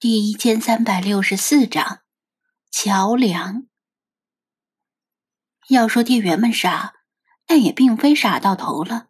[0.00, 1.98] 第一千三百六十四章
[2.70, 3.66] 桥梁。
[5.68, 6.94] 要说店员们傻，
[7.46, 9.08] 但也并非傻到头了。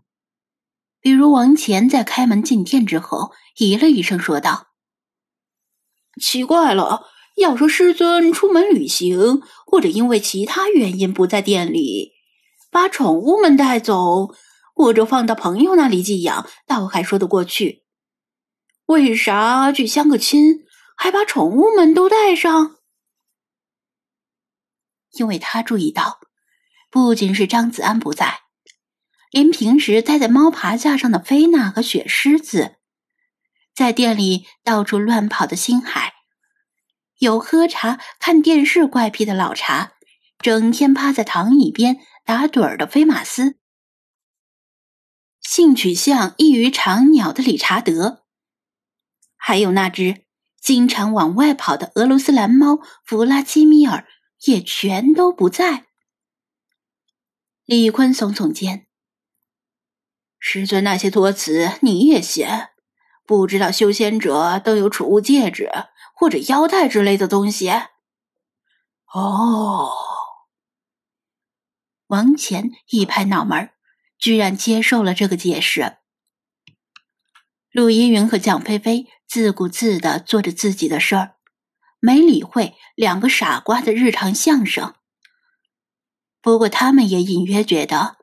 [1.00, 4.72] 比如王乾在开门进店之后，咦了一声说道
[6.20, 7.04] ：“奇怪了，
[7.36, 12.14] 要说师尊出门旅行，或者因为其他原因不在店里，
[12.68, 14.34] 把宠物们带走，
[14.74, 17.84] 或者放到朋友那里寄养，倒还说得过去。
[18.86, 20.66] 为啥去相个亲？”
[21.02, 22.76] 还把宠物们都带上，
[25.12, 26.20] 因为他注意到，
[26.90, 28.40] 不仅是张子安不在，
[29.30, 32.76] 连平时待在猫爬架上的菲娜和雪狮子，
[33.74, 36.12] 在店里到处乱跑的星海，
[37.16, 39.92] 有喝茶看电视怪癖的老茶，
[40.38, 43.56] 整天趴在躺椅边打盹儿的菲马斯，
[45.40, 48.26] 性取向异于常鸟的理查德，
[49.38, 50.26] 还有那只。
[50.60, 54.06] 经常往外跑的俄罗斯蓝猫弗拉基米尔
[54.44, 55.86] 也全都不在。
[57.64, 58.86] 李坤耸耸肩
[60.38, 62.46] ：“师尊那些托词你也信？
[63.24, 65.70] 不知道修仙者都有储物戒指
[66.14, 67.70] 或者腰带之类的东西？”
[69.12, 69.92] 哦，
[72.08, 73.70] 王乾一拍脑门，
[74.18, 75.96] 居然接受了这个解释。
[77.70, 81.36] 陆依云和蒋菲菲自顾自的做着自己的事儿，
[82.00, 84.92] 没理会两个傻瓜的日常相声。
[86.42, 88.16] 不过，他们也隐约觉得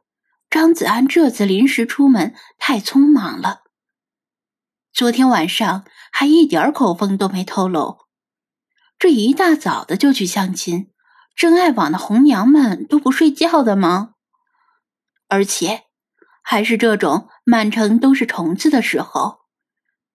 [0.50, 3.62] 张子安这次临时出门太匆忙了。
[4.92, 8.00] 昨天晚上还一点口风都没透露，
[9.00, 10.92] 这一大早的就去相亲，
[11.38, 14.16] 真爱网的红娘们都不睡觉的吗？
[15.30, 15.86] 而且。
[16.50, 19.40] 还是这种满城都是虫子的时候，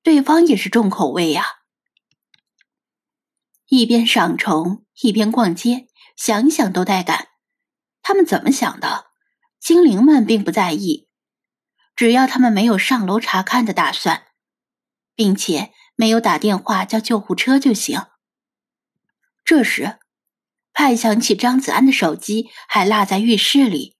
[0.02, 1.44] 对方也是重口味呀。
[3.66, 7.28] 一边赏虫一边逛街，想想都带感。
[8.02, 9.06] 他们怎么想的？
[9.60, 11.08] 精灵们并不在意，
[11.94, 14.26] 只要他们没有上楼查看的打算，
[15.14, 18.06] 并且没有打电话叫救护车就行。
[19.44, 20.00] 这时，
[20.72, 23.96] 派想起张子安的手机还落在浴室里，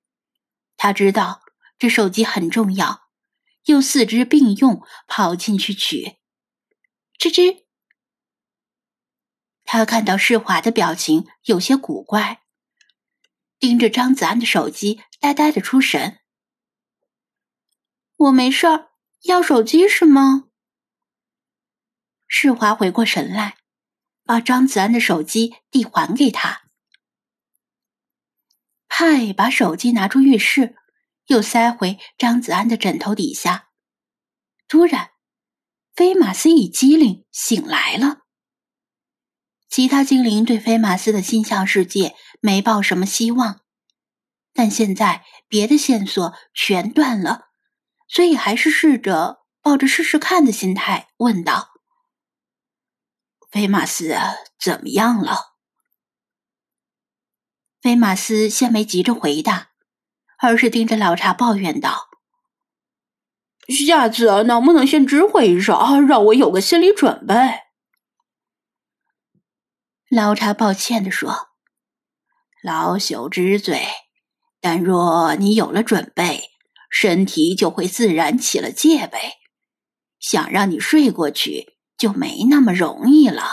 [0.76, 1.42] 他知道。
[1.78, 3.01] 这手机很重要，
[3.64, 6.18] 又四肢并用跑进去取。
[7.18, 7.64] 吱吱，
[9.64, 12.42] 他看到世华的表情有些古怪，
[13.58, 16.18] 盯着张子安的手机，呆呆的出神。
[18.16, 18.90] 我没事儿，
[19.22, 20.48] 要手机是吗？
[22.26, 23.58] 世华回过神来，
[24.24, 26.62] 把张子安的手机递还给他。
[28.88, 30.76] 派把手机拿出浴室。
[31.26, 33.68] 又塞回张子安的枕头底下。
[34.68, 35.10] 突然，
[35.94, 38.22] 菲马斯一机灵，醒来了。
[39.68, 43.62] 其他精灵对菲马斯的心象世界没抱什么希望，
[44.52, 47.48] 但现在别的线索全断了，
[48.08, 51.70] 所以还是试着抱着试试看的心态问道
[53.50, 54.14] ：“菲马斯
[54.58, 55.54] 怎么样了？”
[57.80, 59.71] 菲马斯先没急着回答。
[60.42, 62.08] 而是盯着老茶抱怨道
[63.70, 67.34] ：“下次能不能先知会一声，让我有个心理准备？”
[70.10, 71.50] 老茶抱歉的说
[72.60, 73.86] ：“老朽知罪，
[74.60, 76.50] 但若你有了准备，
[76.90, 79.34] 身体就会自然起了戒备，
[80.18, 83.44] 想让你睡过去就没那么容易了。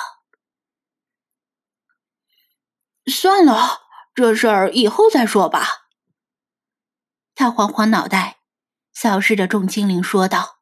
[3.05, 3.81] 算了，
[4.15, 5.67] 这事儿以后再说吧。”
[7.39, 8.39] 他晃晃脑袋，
[8.93, 10.57] 扫视着众精灵，说道：“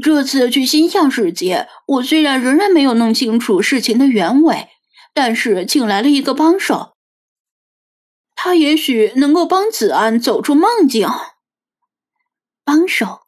[0.00, 4.68] 这次去星象世界，我虽然仍然没有弄清楚事情的原委，
[5.12, 6.96] 但是请来了一个帮手，
[8.36, 11.08] 他也许能够帮子安走出梦境。”
[12.62, 13.22] 帮手？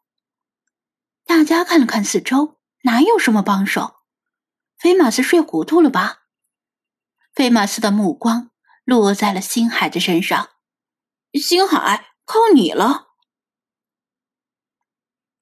[1.25, 3.95] 大家看了看四周，哪有什么帮手？
[4.77, 6.19] 菲马斯睡糊涂了吧？
[7.33, 8.51] 菲马斯的目光
[8.85, 10.51] 落在了星海的身上。
[11.39, 13.07] 星海，靠你了！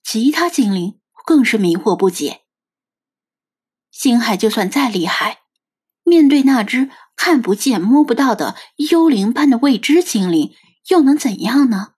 [0.04, 2.42] 其他精灵更是迷惑不解。
[3.92, 5.42] 星海就算再厉害，
[6.04, 8.56] 面对那只看不见摸不到的
[8.90, 10.56] 幽灵般的未知精灵，
[10.88, 11.96] 又能怎样呢？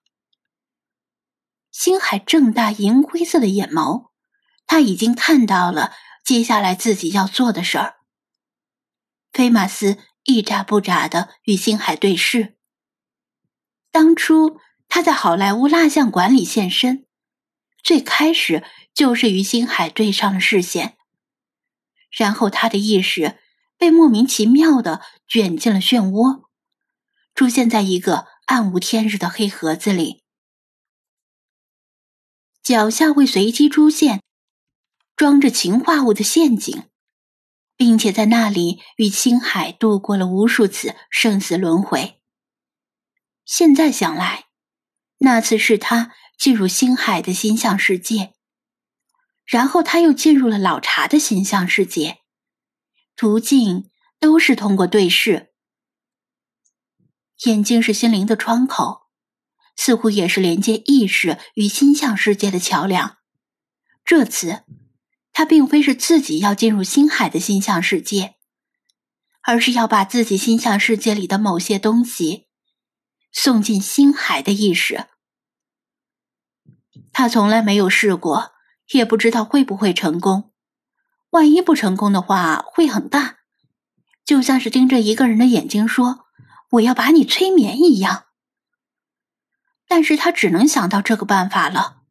[1.70, 4.10] 星海睁大银灰色的眼眸，
[4.66, 5.92] 他已经看到了
[6.24, 7.96] 接下来自己要做的事儿。
[9.32, 12.58] 菲马斯一眨不眨的与星海对视。
[13.94, 14.58] 当初
[14.88, 17.06] 他在好莱坞蜡像馆里现身，
[17.80, 20.96] 最开始就是与星海对上了视线。
[22.10, 23.38] 然后他的意识
[23.78, 26.46] 被莫名其妙的卷进了漩涡，
[27.36, 30.24] 出现在一个暗无天日的黑盒子里。
[32.64, 34.24] 脚下会随机出现
[35.14, 36.82] 装着氰化物的陷阱，
[37.76, 42.20] 并且在那里与星海度过了无数次生死轮回。
[43.44, 44.46] 现在想来，
[45.18, 48.34] 那次是他进入星海的心象世界，
[49.44, 52.18] 然后他又进入了老茶的心象世界，
[53.16, 55.52] 途径都是通过对视。
[57.44, 59.04] 眼睛是心灵的窗口。
[59.76, 63.18] 似乎也是连接意识与心象世界的桥梁。
[64.04, 64.62] 这次，
[65.32, 68.36] 他并非是自己要进入星海的心象世界，
[69.42, 72.43] 而是要把自己心象世界里的某些东西
[73.34, 75.08] 送进星海的意识。
[77.12, 78.52] 他从来没有试过，
[78.92, 80.52] 也不知道会不会成功。
[81.30, 83.38] 万一不成功的话，会很大，
[84.24, 86.26] 就像是盯着一个人的眼睛说
[86.72, 88.26] ：“我要把你催眠一样。”
[89.88, 92.02] 但是他只能想到这个办法了。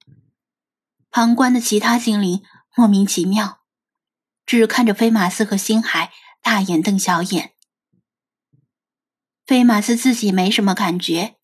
[1.09, 2.43] 旁观的其他精灵
[2.75, 3.61] 莫名其妙，
[4.45, 6.11] 只看着飞马斯和星海
[6.41, 7.52] 大眼瞪小眼。
[9.45, 11.37] 菲马斯自己没什么感觉，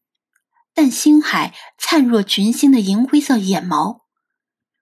[0.74, 4.02] 但星海灿若群星的银灰色眼眸，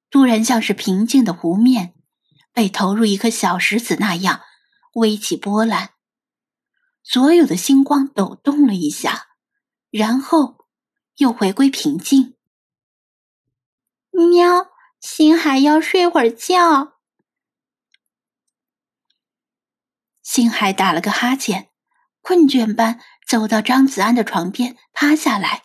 [0.10, 1.96] 突然像是平静的湖面
[2.54, 4.42] 被投入一颗小石子那样
[4.94, 5.92] 微起波澜，
[7.04, 9.28] 所有的星光抖动了一下，
[9.90, 10.58] 然后。
[11.18, 12.36] 又回归平静。
[14.12, 14.68] 喵，
[15.00, 17.00] 星海要睡会儿觉。
[20.22, 21.72] 星海打了个哈欠，
[22.28, 25.64] 困倦般走到张子安的床边，趴下来。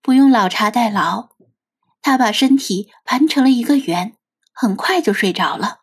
[0.00, 1.28] 不用老茶代劳，
[2.00, 4.16] 他把身体盘成了一个圆，
[4.52, 5.82] 很快就睡着了。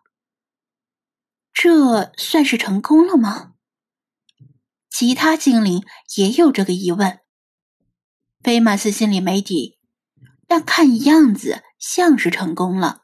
[1.53, 3.53] 这算是成功了吗？
[4.89, 5.85] 其他精灵
[6.17, 7.21] 也有这个疑问。
[8.43, 9.79] 菲马斯心里没底，
[10.49, 13.03] 但看样子像是成功了。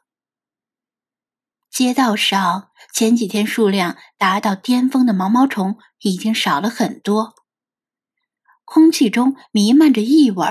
[1.70, 7.34] 街道上前几天数量达到巅峰的毛毛虫已经少了很多，
[8.64, 10.44] 空气中弥漫着异味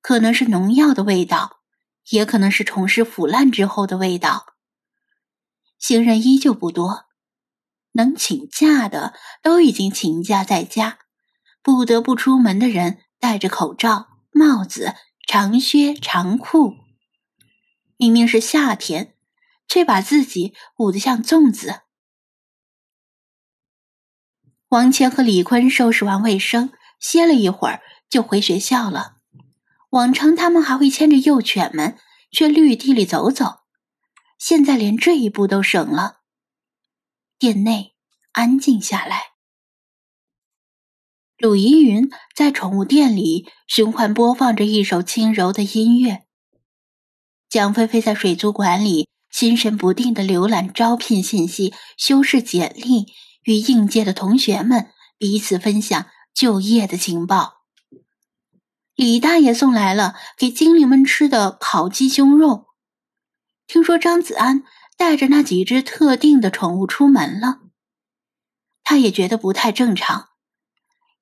[0.00, 1.60] 可能是农药的味道，
[2.10, 4.54] 也可能是虫尸腐烂之后的味道。
[5.78, 7.06] 行人依旧不多，
[7.92, 10.98] 能请假的都已经请假在家，
[11.62, 14.08] 不得不出门的人戴着口罩。
[14.34, 14.94] 帽子、
[15.26, 16.74] 长靴、长裤，
[17.98, 19.14] 明明是夏天，
[19.68, 21.82] 却把自己捂得像粽子。
[24.72, 29.16] 王谦和李坤收拾完卫生，歇了一会儿，就回学校了。
[29.90, 31.98] 往常他们还会牵着幼犬们
[32.30, 33.58] 去绿地里走走，
[34.38, 36.20] 现在连这一步都省了。
[37.38, 37.92] 店内
[38.32, 39.32] 安静下来。
[41.36, 46.22] 鲁依云在宠物店里循环播放着一首轻柔的音乐。
[47.50, 53.12] 蒋菲菲在水族馆里心神不定的浏览招聘信息、修饰简历，
[53.44, 57.62] 与应届的同学们彼此分享就业的情报。
[58.94, 62.66] 李大爷送来了给精灵们吃的烤鸡胸肉。
[63.66, 64.64] 听说张子安
[64.96, 67.60] 带着那几只特定的宠物出门了，
[68.84, 70.28] 他也觉得不太正常。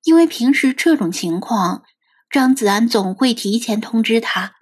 [0.03, 1.83] 因为平时这种情况，
[2.29, 4.55] 张子安总会提前通知他，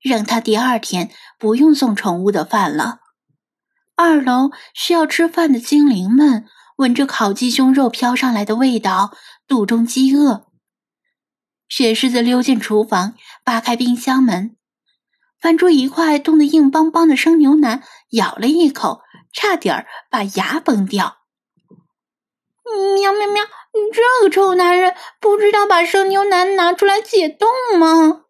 [0.00, 3.00] 让他第二天不用送宠物的饭了。
[3.96, 9.16] 二楼需要吃饭的精灵们闻着烤鸡胸肉飘上来的味道，
[9.46, 10.50] 肚中饥饿。
[11.68, 13.14] 雪狮子溜进厨房，
[13.44, 14.56] 扒开冰箱门，
[15.40, 19.02] 翻出一块冻得硬邦邦的生牛腩，咬了一口，
[19.32, 21.18] 差点把牙崩掉。
[22.96, 23.44] 喵喵喵！
[23.44, 28.24] 你这个臭男人不知道把生牛腩拿出来解冻吗？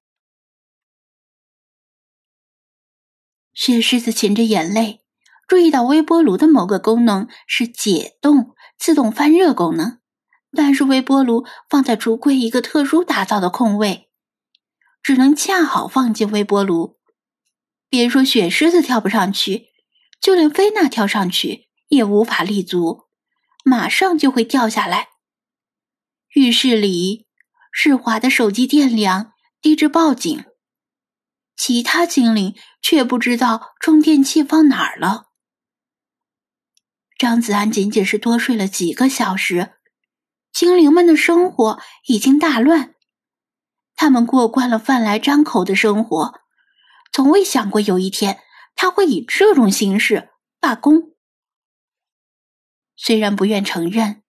[3.52, 5.03] 雪狮子噙着眼泪，
[5.46, 9.98] 注意到微波炉的某个功能是解冻、自动翻热功能，
[10.56, 14.08] 但是微波炉放在橱柜一个特殊打造的空位，
[15.02, 16.98] 只能恰好放进微波炉。
[17.88, 19.68] 别说雪狮子跳不上去，
[20.20, 23.04] 就连菲娜跳上去也无法立足。
[23.64, 25.08] 马上就会掉下来。
[26.34, 27.26] 浴室里，
[27.72, 29.32] 世华的手机电量
[29.62, 30.44] 低至报警，
[31.56, 35.28] 其他精灵却不知道充电器放哪儿了。
[37.24, 39.70] 张子安仅仅是多睡了几个小时，
[40.52, 42.94] 精灵们的生活已经大乱。
[43.96, 46.34] 他们过惯了饭来张口的生活，
[47.14, 48.40] 从未想过有一天
[48.76, 51.14] 他会以这种形式罢工。
[52.94, 54.22] 虽然不愿承认，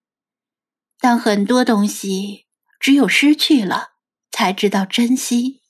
[0.97, 2.45] 但很多东西
[2.79, 3.95] 只有失去了
[4.31, 5.64] 才知道珍惜。